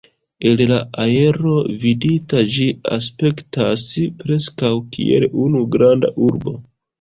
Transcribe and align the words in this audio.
El 0.51 0.61
la 0.69 0.77
aero 1.01 1.51
vidita 1.83 2.41
ĝi 2.55 2.65
aspektas 2.95 3.85
preskaŭ 4.23 4.73
kiel 4.97 5.29
unu 5.45 5.63
granda 5.77 6.11
urbo. 6.31 6.57